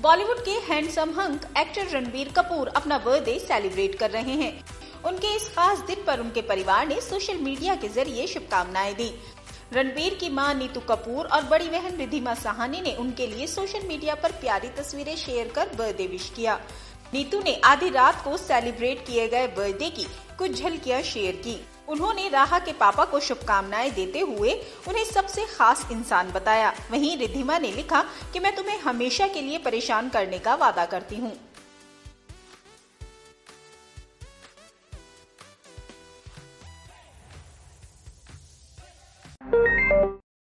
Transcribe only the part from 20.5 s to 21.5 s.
झलकियाँ share